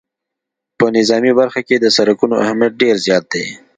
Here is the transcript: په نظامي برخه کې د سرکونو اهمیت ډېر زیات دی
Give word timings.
په 0.77 0.85
نظامي 0.97 1.31
برخه 1.39 1.61
کې 1.67 1.75
د 1.79 1.85
سرکونو 1.95 2.35
اهمیت 2.43 2.73
ډېر 2.81 2.95
زیات 3.05 3.25
دی 3.33 3.45